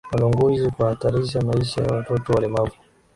Walanguzi 0.13 0.71
kuhatarisha 0.71 1.41
maisha 1.41 1.81
ya 1.83 1.89
watoto 1.95 2.33
walemavu 2.33 2.71